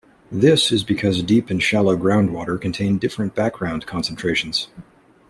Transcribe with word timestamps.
This 0.31 0.71
is 0.71 0.83
because 0.83 1.21
deep 1.21 1.51
and 1.51 1.61
shallow 1.61 1.95
groundwater 1.95 2.59
contain 2.59 2.97
different 2.97 3.35
background 3.35 3.85
concentrations. 3.85 4.67